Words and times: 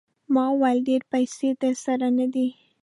ما 0.33 0.45
وویل 0.53 0.79
ډېرې 0.87 1.09
پیسې 1.11 1.49
درسره 1.63 2.07
نه 2.17 2.27
دي. 2.33 2.47